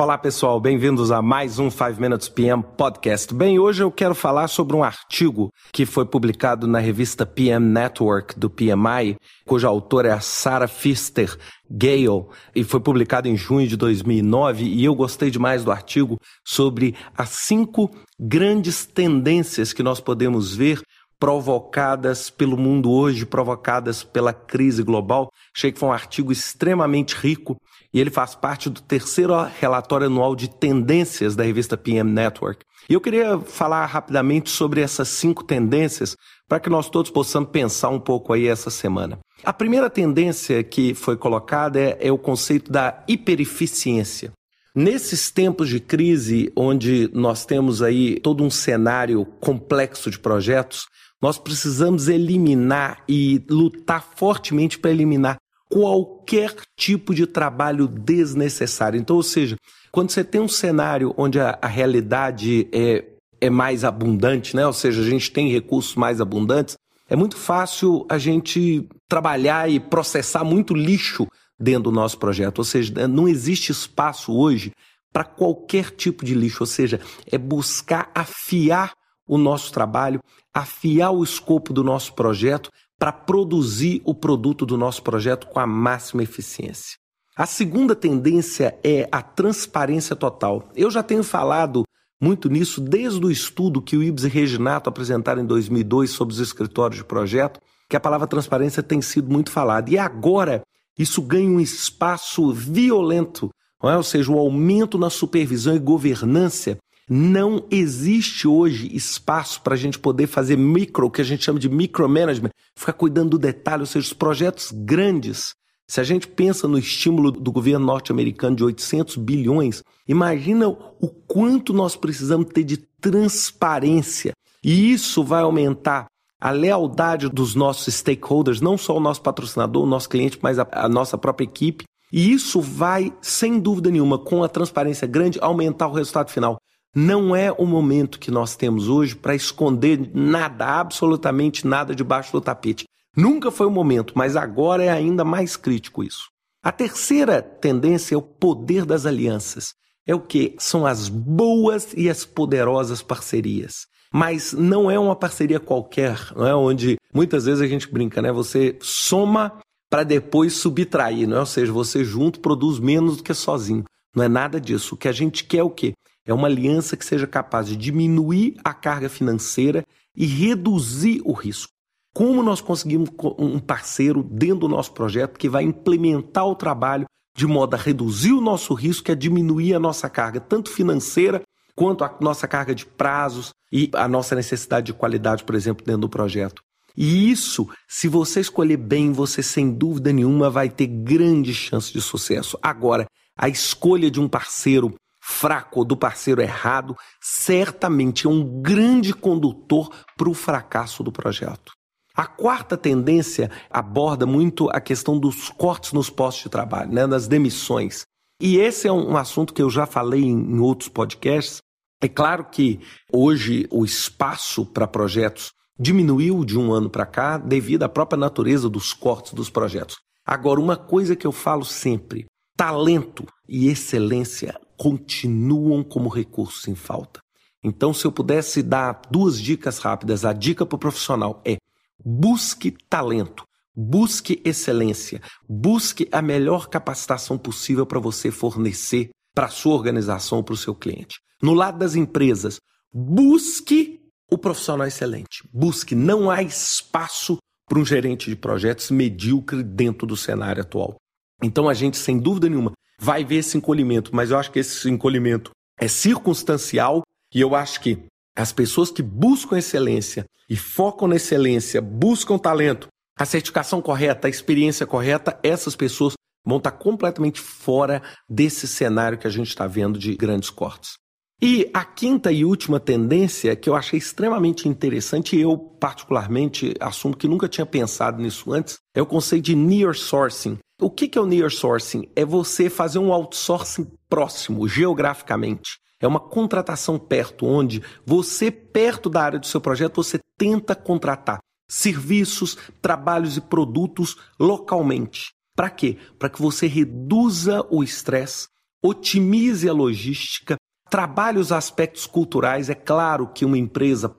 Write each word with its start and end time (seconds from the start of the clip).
Olá 0.00 0.16
pessoal, 0.16 0.60
bem-vindos 0.60 1.10
a 1.10 1.20
mais 1.20 1.58
um 1.58 1.68
5 1.68 2.00
Minutes 2.00 2.28
PM 2.28 2.62
Podcast. 2.62 3.34
Bem, 3.34 3.58
hoje 3.58 3.82
eu 3.82 3.90
quero 3.90 4.14
falar 4.14 4.46
sobre 4.46 4.76
um 4.76 4.84
artigo 4.84 5.52
que 5.72 5.84
foi 5.84 6.06
publicado 6.06 6.68
na 6.68 6.78
revista 6.78 7.26
PM 7.26 7.66
Network 7.66 8.38
do 8.38 8.48
PMI, 8.48 9.16
cuja 9.44 9.66
autora 9.66 10.10
é 10.10 10.12
a 10.12 10.20
Sarah 10.20 10.68
Pfister 10.68 11.36
Gale, 11.68 12.26
e 12.54 12.62
foi 12.62 12.78
publicado 12.78 13.26
em 13.26 13.36
junho 13.36 13.66
de 13.66 13.76
2009, 13.76 14.66
e 14.66 14.84
eu 14.84 14.94
gostei 14.94 15.32
demais 15.32 15.64
do 15.64 15.72
artigo 15.72 16.16
sobre 16.46 16.94
as 17.16 17.30
cinco 17.30 17.90
grandes 18.20 18.86
tendências 18.86 19.72
que 19.72 19.82
nós 19.82 19.98
podemos 19.98 20.54
ver 20.54 20.80
provocadas 21.18 22.30
pelo 22.30 22.56
mundo 22.56 22.90
hoje, 22.90 23.26
provocadas 23.26 24.04
pela 24.04 24.32
crise 24.32 24.82
global. 24.82 25.30
Achei 25.54 25.72
que 25.72 25.78
foi 25.78 25.88
um 25.88 25.92
artigo 25.92 26.30
extremamente 26.30 27.14
rico 27.14 27.56
e 27.92 28.00
ele 28.00 28.10
faz 28.10 28.34
parte 28.34 28.68
do 28.70 28.80
terceiro 28.80 29.34
relatório 29.58 30.06
anual 30.06 30.36
de 30.36 30.48
tendências 30.48 31.34
da 31.34 31.42
revista 31.42 31.76
PM 31.76 32.10
Network. 32.10 32.64
E 32.88 32.94
eu 32.94 33.00
queria 33.00 33.38
falar 33.38 33.84
rapidamente 33.86 34.50
sobre 34.50 34.80
essas 34.80 35.08
cinco 35.08 35.44
tendências 35.44 36.16
para 36.48 36.60
que 36.60 36.70
nós 36.70 36.88
todos 36.88 37.10
possamos 37.10 37.50
pensar 37.50 37.90
um 37.90 38.00
pouco 38.00 38.32
aí 38.32 38.46
essa 38.46 38.70
semana. 38.70 39.18
A 39.44 39.52
primeira 39.52 39.90
tendência 39.90 40.62
que 40.64 40.94
foi 40.94 41.16
colocada 41.16 41.78
é, 41.78 41.98
é 42.00 42.12
o 42.12 42.18
conceito 42.18 42.72
da 42.72 43.04
hipereficiência. 43.06 44.32
Nesses 44.74 45.30
tempos 45.30 45.68
de 45.68 45.80
crise, 45.80 46.52
onde 46.56 47.10
nós 47.12 47.44
temos 47.44 47.82
aí 47.82 48.20
todo 48.20 48.44
um 48.44 48.50
cenário 48.50 49.24
complexo 49.40 50.10
de 50.10 50.18
projetos, 50.18 50.86
nós 51.20 51.38
precisamos 51.38 52.08
eliminar 52.08 53.02
e 53.08 53.44
lutar 53.50 54.06
fortemente 54.14 54.78
para 54.78 54.90
eliminar 54.90 55.38
qualquer 55.68 56.54
tipo 56.76 57.14
de 57.14 57.26
trabalho 57.26 57.86
desnecessário. 57.86 58.98
Então, 58.98 59.16
ou 59.16 59.22
seja, 59.22 59.56
quando 59.92 60.10
você 60.10 60.24
tem 60.24 60.40
um 60.40 60.48
cenário 60.48 61.14
onde 61.16 61.38
a, 61.40 61.58
a 61.60 61.66
realidade 61.66 62.68
é, 62.72 63.04
é 63.40 63.50
mais 63.50 63.84
abundante, 63.84 64.56
né? 64.56 64.66
ou 64.66 64.72
seja, 64.72 65.02
a 65.02 65.04
gente 65.04 65.30
tem 65.30 65.50
recursos 65.50 65.94
mais 65.94 66.20
abundantes, 66.20 66.76
é 67.08 67.16
muito 67.16 67.36
fácil 67.36 68.06
a 68.08 68.18
gente 68.18 68.86
trabalhar 69.08 69.70
e 69.70 69.80
processar 69.80 70.44
muito 70.44 70.74
lixo 70.74 71.26
dentro 71.58 71.84
do 71.84 71.92
nosso 71.92 72.18
projeto. 72.18 72.58
Ou 72.58 72.64
seja, 72.64 73.08
não 73.08 73.26
existe 73.26 73.72
espaço 73.72 74.32
hoje 74.32 74.72
para 75.12 75.24
qualquer 75.24 75.90
tipo 75.90 76.24
de 76.24 76.34
lixo. 76.34 76.58
Ou 76.60 76.66
seja, 76.66 77.00
é 77.26 77.38
buscar 77.38 78.10
afiar 78.14 78.92
o 79.28 79.38
nosso 79.38 79.72
trabalho, 79.72 80.20
afiar 80.52 81.12
o 81.12 81.22
escopo 81.22 81.72
do 81.72 81.84
nosso 81.84 82.14
projeto 82.14 82.70
para 82.98 83.12
produzir 83.12 84.02
o 84.04 84.14
produto 84.14 84.66
do 84.66 84.76
nosso 84.76 85.02
projeto 85.02 85.46
com 85.46 85.60
a 85.60 85.66
máxima 85.66 86.22
eficiência. 86.22 86.96
A 87.36 87.46
segunda 87.46 87.94
tendência 87.94 88.76
é 88.82 89.08
a 89.12 89.22
transparência 89.22 90.16
total. 90.16 90.68
Eu 90.74 90.90
já 90.90 91.04
tenho 91.04 91.22
falado 91.22 91.84
muito 92.20 92.48
nisso 92.48 92.80
desde 92.80 93.24
o 93.24 93.30
estudo 93.30 93.80
que 93.80 93.96
o 93.96 94.02
Ibs 94.02 94.24
e 94.24 94.28
Reginato 94.28 94.88
apresentaram 94.90 95.42
em 95.42 95.46
2002 95.46 96.10
sobre 96.10 96.34
os 96.34 96.40
escritórios 96.40 96.98
de 96.98 97.04
projeto, 97.04 97.60
que 97.88 97.96
a 97.96 98.00
palavra 98.00 98.26
transparência 98.26 98.82
tem 98.82 99.00
sido 99.00 99.30
muito 99.30 99.52
falada. 99.52 99.88
E 99.88 99.96
agora 99.96 100.62
isso 100.98 101.22
ganha 101.22 101.48
um 101.48 101.60
espaço 101.60 102.52
violento, 102.52 103.50
é? 103.84 103.96
ou 103.96 104.02
seja, 104.02 104.32
o 104.32 104.38
aumento 104.38 104.98
na 104.98 105.08
supervisão 105.08 105.76
e 105.76 105.78
governança 105.78 106.76
não 107.08 107.64
existe 107.70 108.46
hoje 108.46 108.94
espaço 108.94 109.62
para 109.62 109.74
a 109.74 109.76
gente 109.76 109.98
poder 109.98 110.26
fazer 110.26 110.56
micro, 110.56 111.06
o 111.06 111.10
que 111.10 111.22
a 111.22 111.24
gente 111.24 111.44
chama 111.44 111.58
de 111.58 111.68
micromanagement, 111.68 112.50
ficar 112.76 112.92
cuidando 112.92 113.30
do 113.30 113.38
detalhe, 113.38 113.80
ou 113.80 113.86
seja, 113.86 114.06
os 114.06 114.12
projetos 114.12 114.70
grandes. 114.72 115.54
Se 115.86 116.00
a 116.00 116.04
gente 116.04 116.28
pensa 116.28 116.68
no 116.68 116.78
estímulo 116.78 117.30
do 117.30 117.50
governo 117.50 117.86
norte-americano 117.86 118.54
de 118.54 118.62
800 118.62 119.16
bilhões, 119.16 119.82
imagina 120.06 120.68
o 120.68 121.08
quanto 121.26 121.72
nós 121.72 121.96
precisamos 121.96 122.48
ter 122.52 122.62
de 122.62 122.76
transparência. 122.76 124.32
E 124.62 124.92
isso 124.92 125.24
vai 125.24 125.42
aumentar 125.42 126.06
a 126.40 126.50
lealdade 126.50 127.28
dos 127.28 127.54
nossos 127.54 127.94
stakeholders, 127.94 128.60
não 128.60 128.76
só 128.76 128.96
o 128.96 129.00
nosso 129.00 129.22
patrocinador, 129.22 129.82
o 129.82 129.88
nosso 129.88 130.08
cliente, 130.08 130.38
mas 130.42 130.58
a, 130.58 130.68
a 130.70 130.88
nossa 130.88 131.16
própria 131.16 131.44
equipe. 131.44 131.84
E 132.12 132.32
isso 132.32 132.60
vai, 132.60 133.12
sem 133.20 133.58
dúvida 133.58 133.90
nenhuma, 133.90 134.18
com 134.18 134.42
a 134.42 134.48
transparência 134.48 135.06
grande, 135.06 135.38
aumentar 135.40 135.88
o 135.88 135.92
resultado 135.92 136.30
final. 136.30 136.58
Não 136.94 137.36
é 137.36 137.52
o 137.52 137.66
momento 137.66 138.18
que 138.18 138.30
nós 138.30 138.56
temos 138.56 138.88
hoje 138.88 139.14
para 139.14 139.34
esconder 139.34 140.10
nada, 140.14 140.66
absolutamente 140.66 141.66
nada 141.66 141.94
debaixo 141.94 142.32
do 142.32 142.40
tapete. 142.40 142.84
Nunca 143.16 143.50
foi 143.50 143.66
o 143.66 143.70
momento, 143.70 144.12
mas 144.16 144.36
agora 144.36 144.82
é 144.84 144.90
ainda 144.90 145.24
mais 145.24 145.56
crítico 145.56 146.02
isso. 146.02 146.28
A 146.62 146.72
terceira 146.72 147.42
tendência 147.42 148.14
é 148.14 148.18
o 148.18 148.22
poder 148.22 148.84
das 148.84 149.06
alianças. 149.06 149.74
É 150.06 150.14
o 150.14 150.20
que? 150.20 150.54
São 150.58 150.86
as 150.86 151.08
boas 151.08 151.92
e 151.96 152.08
as 152.08 152.24
poderosas 152.24 153.02
parcerias. 153.02 153.86
Mas 154.12 154.52
não 154.52 154.90
é 154.90 154.98
uma 154.98 155.14
parceria 155.14 155.60
qualquer, 155.60 156.32
não 156.34 156.46
é 156.46 156.54
onde 156.54 156.96
muitas 157.12 157.44
vezes 157.44 157.60
a 157.60 157.66
gente 157.66 157.92
brinca, 157.92 158.22
né? 158.22 158.32
Você 158.32 158.78
soma 158.80 159.60
para 159.90 160.02
depois 160.04 160.54
subtrair, 160.54 161.28
não 161.28 161.36
é? 161.36 161.40
Ou 161.40 161.46
seja, 161.46 161.72
você 161.72 162.04
junto 162.04 162.40
produz 162.40 162.78
menos 162.78 163.18
do 163.18 163.22
que 163.22 163.34
sozinho. 163.34 163.84
Não 164.14 164.24
é 164.24 164.28
nada 164.28 164.60
disso. 164.60 164.94
O 164.94 164.98
que 164.98 165.08
a 165.08 165.12
gente 165.12 165.44
quer 165.44 165.58
é 165.58 165.62
o 165.62 165.70
quê? 165.70 165.92
É 166.28 166.34
uma 166.34 166.46
aliança 166.46 166.94
que 166.94 167.06
seja 167.06 167.26
capaz 167.26 167.66
de 167.66 167.74
diminuir 167.74 168.54
a 168.62 168.74
carga 168.74 169.08
financeira 169.08 169.82
e 170.14 170.26
reduzir 170.26 171.22
o 171.24 171.32
risco. 171.32 171.72
Como 172.14 172.42
nós 172.42 172.60
conseguimos 172.60 173.08
um 173.38 173.58
parceiro 173.58 174.22
dentro 174.22 174.60
do 174.60 174.68
nosso 174.68 174.92
projeto 174.92 175.38
que 175.38 175.48
vai 175.48 175.62
implementar 175.62 176.46
o 176.46 176.54
trabalho 176.54 177.06
de 177.34 177.46
modo 177.46 177.74
a 177.74 177.78
reduzir 177.78 178.32
o 178.32 178.42
nosso 178.42 178.74
risco 178.74 179.10
a 179.10 179.14
diminuir 179.14 179.72
a 179.72 179.80
nossa 179.80 180.10
carga, 180.10 180.38
tanto 180.38 180.70
financeira 180.70 181.40
quanto 181.74 182.04
a 182.04 182.14
nossa 182.20 182.46
carga 182.46 182.74
de 182.74 182.84
prazos 182.84 183.54
e 183.72 183.90
a 183.94 184.06
nossa 184.06 184.34
necessidade 184.34 184.86
de 184.86 184.92
qualidade, 184.92 185.44
por 185.44 185.54
exemplo, 185.54 185.86
dentro 185.86 186.02
do 186.02 186.08
projeto. 186.10 186.60
E 186.94 187.30
isso, 187.30 187.66
se 187.86 188.06
você 188.06 188.40
escolher 188.40 188.76
bem, 188.76 189.12
você 189.12 189.42
sem 189.42 189.72
dúvida 189.72 190.12
nenhuma 190.12 190.50
vai 190.50 190.68
ter 190.68 190.88
grandes 190.88 191.56
chances 191.56 191.90
de 191.90 192.02
sucesso. 192.02 192.58
Agora, 192.60 193.06
a 193.34 193.48
escolha 193.48 194.10
de 194.10 194.20
um 194.20 194.28
parceiro 194.28 194.92
fraco 195.28 195.80
ou 195.80 195.84
do 195.84 195.96
parceiro 195.96 196.40
errado, 196.40 196.96
certamente 197.20 198.26
é 198.26 198.30
um 198.30 198.62
grande 198.62 199.12
condutor 199.12 199.90
para 200.16 200.28
o 200.28 200.34
fracasso 200.34 201.02
do 201.02 201.12
projeto. 201.12 201.72
A 202.16 202.26
quarta 202.26 202.76
tendência 202.76 203.50
aborda 203.70 204.26
muito 204.26 204.68
a 204.70 204.80
questão 204.80 205.18
dos 205.20 205.50
cortes 205.50 205.92
nos 205.92 206.08
postos 206.08 206.44
de 206.44 206.48
trabalho, 206.48 206.90
né, 206.90 207.06
das 207.06 207.28
demissões. 207.28 208.04
E 208.40 208.56
esse 208.56 208.88
é 208.88 208.92
um 208.92 209.16
assunto 209.16 209.52
que 209.52 209.62
eu 209.62 209.68
já 209.68 209.86
falei 209.86 210.24
em 210.24 210.58
outros 210.58 210.88
podcasts. 210.88 211.58
É 212.00 212.08
claro 212.08 212.46
que 212.46 212.80
hoje 213.12 213.68
o 213.70 213.84
espaço 213.84 214.64
para 214.64 214.86
projetos 214.86 215.52
diminuiu 215.78 216.44
de 216.44 216.58
um 216.58 216.72
ano 216.72 216.88
para 216.88 217.06
cá 217.06 217.36
devido 217.36 217.82
à 217.82 217.88
própria 217.88 218.18
natureza 218.18 218.68
dos 218.68 218.92
cortes 218.92 219.34
dos 219.34 219.50
projetos. 219.50 219.96
Agora, 220.26 220.60
uma 220.60 220.76
coisa 220.76 221.14
que 221.14 221.26
eu 221.26 221.32
falo 221.32 221.64
sempre: 221.64 222.26
talento 222.56 223.24
e 223.48 223.68
excelência 223.68 224.58
continuam 224.78 225.82
como 225.82 226.08
recursos 226.08 226.66
em 226.68 226.74
falta. 226.74 227.20
Então, 227.62 227.92
se 227.92 228.06
eu 228.06 228.12
pudesse 228.12 228.62
dar 228.62 229.02
duas 229.10 229.40
dicas 229.40 229.78
rápidas, 229.78 230.24
a 230.24 230.32
dica 230.32 230.64
para 230.64 230.76
o 230.76 230.78
profissional 230.78 231.42
é 231.44 231.56
busque 232.02 232.70
talento, 232.88 233.44
busque 233.74 234.40
excelência, 234.44 235.20
busque 235.48 236.08
a 236.12 236.22
melhor 236.22 236.68
capacitação 236.68 237.36
possível 237.36 237.84
para 237.84 237.98
você 237.98 238.30
fornecer 238.30 239.10
para 239.34 239.46
a 239.46 239.50
sua 239.50 239.74
organização 239.74 240.42
para 240.42 240.54
o 240.54 240.56
seu 240.56 240.74
cliente. 240.74 241.18
No 241.42 241.52
lado 241.52 241.78
das 241.78 241.96
empresas, 241.96 242.60
busque 242.92 244.00
o 244.30 244.38
profissional 244.38 244.86
excelente. 244.86 245.42
Busque, 245.52 245.94
não 245.94 246.30
há 246.30 246.42
espaço 246.42 247.38
para 247.68 247.78
um 247.78 247.84
gerente 247.84 248.30
de 248.30 248.36
projetos 248.36 248.90
medíocre 248.90 249.62
dentro 249.62 250.06
do 250.06 250.16
cenário 250.16 250.62
atual. 250.62 250.96
Então 251.42 251.68
a 251.68 251.74
gente, 251.74 251.96
sem 251.96 252.18
dúvida 252.18 252.48
nenhuma, 252.48 252.72
vai 253.00 253.24
ver 253.24 253.36
esse 253.36 253.56
encolhimento, 253.56 254.14
mas 254.14 254.30
eu 254.30 254.38
acho 254.38 254.50
que 254.50 254.58
esse 254.58 254.88
encolhimento 254.88 255.50
é 255.78 255.86
circunstancial 255.86 257.02
e 257.34 257.40
eu 257.40 257.54
acho 257.54 257.80
que 257.80 257.98
as 258.36 258.52
pessoas 258.52 258.90
que 258.90 259.02
buscam 259.02 259.58
excelência 259.58 260.24
e 260.48 260.56
focam 260.56 261.08
na 261.08 261.16
excelência, 261.16 261.80
buscam 261.80 262.38
talento, 262.38 262.88
a 263.18 263.24
certificação 263.24 263.82
correta, 263.82 264.28
a 264.28 264.30
experiência 264.30 264.86
correta, 264.86 265.38
essas 265.42 265.74
pessoas 265.74 266.14
vão 266.44 266.58
estar 266.58 266.70
completamente 266.70 267.40
fora 267.40 268.02
desse 268.28 268.66
cenário 268.66 269.18
que 269.18 269.26
a 269.26 269.30
gente 269.30 269.48
está 269.48 269.66
vendo 269.66 269.98
de 269.98 270.16
grandes 270.16 270.50
cortes. 270.50 270.92
E 271.40 271.70
a 271.72 271.84
quinta 271.84 272.32
e 272.32 272.44
última 272.44 272.80
tendência 272.80 273.54
que 273.54 273.68
eu 273.68 273.76
achei 273.76 273.98
extremamente 273.98 274.68
interessante, 274.68 275.36
e 275.36 275.40
eu 275.40 275.56
particularmente 275.56 276.74
assumo 276.80 277.16
que 277.16 277.28
nunca 277.28 277.48
tinha 277.48 277.66
pensado 277.66 278.20
nisso 278.20 278.52
antes, 278.52 278.78
é 278.94 279.02
o 279.02 279.06
conceito 279.06 279.44
de 279.44 279.54
near 279.54 279.94
sourcing. 279.94 280.58
O 280.80 280.88
que 280.88 281.18
é 281.18 281.20
o 281.20 281.26
near 281.26 281.50
sourcing? 281.50 282.08
É 282.14 282.24
você 282.24 282.70
fazer 282.70 283.00
um 283.00 283.12
outsourcing 283.12 283.90
próximo, 284.08 284.68
geograficamente. 284.68 285.80
É 286.00 286.06
uma 286.06 286.20
contratação 286.20 286.96
perto, 286.96 287.46
onde 287.46 287.82
você, 288.06 288.48
perto 288.48 289.10
da 289.10 289.22
área 289.22 289.38
do 289.40 289.46
seu 289.46 289.60
projeto, 289.60 289.96
você 289.96 290.20
tenta 290.36 290.76
contratar 290.76 291.40
serviços, 291.68 292.56
trabalhos 292.80 293.36
e 293.36 293.40
produtos 293.40 294.16
localmente. 294.38 295.32
Para 295.56 295.68
quê? 295.68 295.98
Para 296.16 296.30
que 296.30 296.40
você 296.40 296.68
reduza 296.68 297.66
o 297.68 297.82
estresse, 297.82 298.46
otimize 298.80 299.68
a 299.68 299.72
logística, 299.72 300.56
trabalhe 300.88 301.40
os 301.40 301.50
aspectos 301.50 302.06
culturais. 302.06 302.70
É 302.70 302.74
claro 302.76 303.26
que 303.26 303.44
uma 303.44 303.58
empresa, 303.58 304.14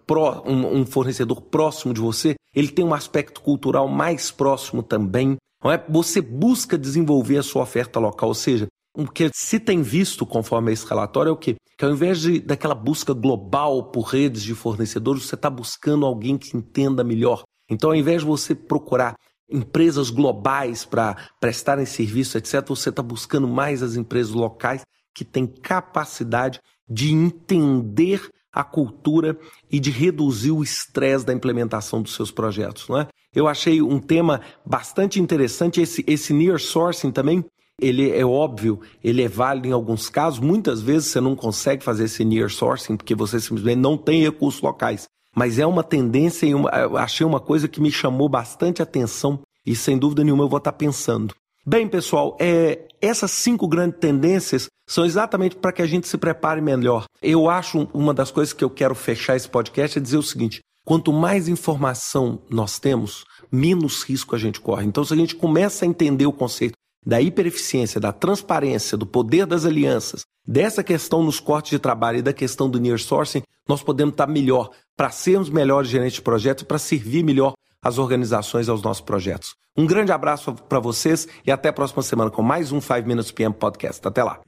um, 0.46 0.86
fornecedor 0.86 1.42
próximo 1.44 1.94
de 1.94 2.02
você, 2.02 2.36
ele 2.54 2.68
tem 2.68 2.84
um 2.84 2.94
aspecto 2.94 3.40
cultural 3.42 3.88
mais 3.88 4.30
próximo 4.30 4.84
também. 4.84 5.38
Não 5.64 5.72
é? 5.72 5.84
Você 5.90 6.22
busca 6.22 6.78
desenvolver 6.78 7.38
a 7.38 7.44
sua 7.44 7.64
oferta 7.64 8.00
local, 8.00 8.30
ou 8.30 8.36
seja, 8.36 8.68
o 8.96 9.08
que 9.08 9.30
se 9.34 9.60
tem 9.60 9.82
visto, 9.82 10.26
conforme 10.26 10.72
esse 10.72 10.86
relatório, 10.86 11.30
é 11.30 11.34
o 11.34 11.38
quê? 11.38 11.56
Que 11.78 11.86
ao 11.86 11.92
invés 11.92 12.20
de, 12.20 12.40
daquela 12.40 12.76
busca 12.76 13.14
global 13.14 13.92
por 13.92 14.02
redes 14.02 14.42
de 14.44 14.54
fornecedores, 14.56 15.26
você 15.26 15.36
está 15.36 15.50
buscando 15.50 16.06
alguém 16.06 16.38
que 16.38 16.58
entenda 16.58 17.04
melhor. 17.04 17.44
Então, 17.70 17.92
ao 17.92 17.96
invés 17.96 18.22
de 18.22 18.28
você 18.28 18.56
procurar 18.56 19.16
empresas 19.50 20.10
globais 20.10 20.86
para 20.86 21.16
prestarem 21.40 21.86
serviço, 21.86 22.38
etc., 22.38 22.66
você 22.68 22.90
está 22.90 23.02
buscando 23.02 23.48
mais 23.48 23.82
as 23.82 23.96
empresas 23.96 24.34
locais 24.34 24.84
que 25.14 25.24
têm 25.26 25.48
capacidade 25.48 26.60
de 26.88 27.14
entender 27.14 28.30
a 28.52 28.64
cultura 28.64 29.38
e 29.72 29.80
de 29.80 29.92
reduzir 29.92 30.52
o 30.52 30.64
estresse 30.64 31.26
da 31.26 31.34
implementação 31.34 32.02
dos 32.02 32.16
seus 32.16 32.32
projetos. 32.32 32.88
Não 32.88 33.00
é? 33.00 33.08
Eu 33.36 33.48
achei 33.48 33.81
um 33.81 34.00
tema 34.00 34.42
bastante 34.66 35.20
interessante, 35.20 35.81
esse, 35.81 36.04
esse 36.08 36.34
near 36.34 36.60
sourcing 36.60 37.12
também, 37.12 37.46
ele 37.81 38.12
é 38.12 38.26
óbvio, 38.26 38.81
ele 39.04 39.24
é 39.24 39.28
válido 39.28 39.68
em 39.68 39.72
alguns 39.72 40.10
casos, 40.10 40.40
muitas 40.40 40.81
vezes 40.81 41.10
você 41.10 41.22
não 41.22 41.36
consegue 41.36 41.84
fazer 41.84 42.06
esse 42.06 42.26
near 42.26 42.50
sourcing 42.50 42.98
porque 42.98 43.16
você 43.16 43.40
simplesmente 43.40 43.80
não 43.80 43.98
tem 43.98 44.22
recursos 44.22 44.62
locais. 44.62 45.08
Mas 45.36 45.60
é 45.60 45.66
uma 45.66 45.84
tendência 45.84 46.48
e 46.48 46.56
uma, 46.56 46.70
eu 46.72 46.98
achei 46.98 47.26
uma 47.26 47.40
coisa 47.40 47.68
que 47.68 47.80
me 47.80 47.92
chamou 47.92 48.28
bastante 48.28 48.81
atenção 48.81 49.40
e 49.66 49.76
sem 49.76 49.98
dúvida 49.98 50.24
nenhuma 50.24 50.44
eu 50.44 50.50
vou 50.50 50.58
estar 50.58 50.74
pensando. 50.74 51.34
Bem, 51.66 51.88
pessoal, 51.88 52.36
é, 52.40 52.88
essas 53.00 53.31
cinco 53.31 53.68
grandes 53.68 54.00
tendências 54.00 54.68
são 54.90 55.06
exatamente 55.06 55.56
para 55.56 55.72
que 55.72 55.81
a 55.81 55.86
gente 55.86 56.08
se 56.08 56.18
prepare 56.18 56.62
melhor. 56.62 57.06
Eu 57.22 57.48
acho 57.48 57.88
uma 57.94 58.14
das 58.14 58.31
coisas 58.31 58.54
que 58.54 58.64
eu 58.64 58.70
quero 58.70 58.96
fechar 58.96 59.36
esse 59.36 59.48
podcast 59.48 60.00
é 60.00 60.02
dizer 60.02 60.18
o 60.18 60.24
seguinte: 60.24 60.62
quanto 60.90 61.14
mais 61.14 61.48
informação 61.48 62.42
nós 62.50 62.80
temos, 62.80 63.24
menos 63.52 64.02
risco 64.02 64.36
a 64.36 64.40
gente 64.40 64.60
corre. 64.60 64.88
Então, 64.88 65.06
se 65.06 65.14
a 65.14 65.16
gente 65.16 65.36
começa 65.36 65.86
a 65.86 65.88
entender 65.88 66.26
o 66.26 66.34
conceito 66.34 66.74
da 67.06 67.22
hipereficiência, 67.22 68.02
da 68.02 68.12
transparência, 68.12 68.98
do 68.98 69.06
poder 69.06 69.46
das 69.46 69.66
alianças, 69.66 70.24
dessa 70.48 70.84
questão 70.84 71.22
nos 71.22 71.40
cortes 71.40 71.70
de 71.70 71.78
trabalho 71.78 72.18
e 72.18 72.22
da 72.24 72.34
questão 72.34 72.68
do 72.68 72.80
near 72.80 72.98
sourcing, 72.98 73.44
nós 73.68 73.84
podemos 73.84 74.14
estar 74.14 74.26
melhor 74.26 74.72
para 74.98 75.12
sermos 75.12 75.52
melhores 75.52 75.92
gerentes 75.92 76.16
de 76.16 76.24
projetos 76.24 76.64
e 76.64 76.66
para 76.66 76.80
servir 76.80 77.24
melhor 77.24 77.54
as 77.84 78.00
organizações 78.00 78.68
aos 78.68 78.82
nossos 78.82 79.02
projetos. 79.02 79.54
Um 79.78 79.86
grande 79.86 80.12
abraço 80.12 80.56
para 80.56 80.80
vocês 80.80 81.28
e 81.46 81.52
até 81.52 81.70
a 81.70 81.74
próxima 81.74 82.02
semana 82.02 82.32
com 82.32 82.42
mais 82.42 82.72
um 82.72 82.82
5 82.82 83.08
Minutes 83.08 83.30
PM 83.30 83.54
Podcast. 83.54 84.08
Até 84.08 84.24
lá. 84.24 84.40